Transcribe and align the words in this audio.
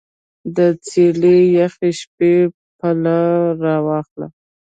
د 0.55 0.57
څیلې 0.85 1.37
یخه 1.57 1.89
شپه 1.99 2.29
کې 2.35 2.35
پل 2.79 2.97
راواخله 3.63 4.27